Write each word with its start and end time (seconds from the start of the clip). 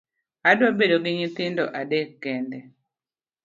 Adwa 0.49 0.67
bedo 0.77 0.97
gi 1.03 1.11
nyithindo 1.17 1.63
adek 1.81 2.09
kende. 2.23 2.59